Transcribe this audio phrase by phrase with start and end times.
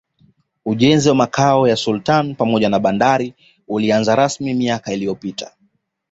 [0.65, 3.33] Ujenzi wa Makao ya Sultani pamoja na bandari
[3.67, 5.51] ulianza rasmi miaka iliyopita